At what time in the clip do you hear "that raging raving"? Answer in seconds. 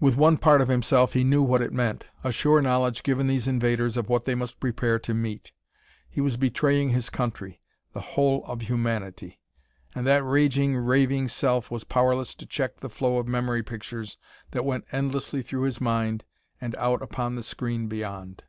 10.06-11.28